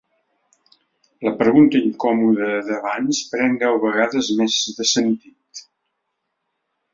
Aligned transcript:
La 1.25 1.33
pregunta 1.41 1.81
incòmoda 1.89 2.47
d'abans 2.69 3.19
pren 3.35 3.53
deu 3.65 3.77
vegades 3.85 4.31
més 4.41 4.57
de 4.81 4.89
sentit. 4.95 5.63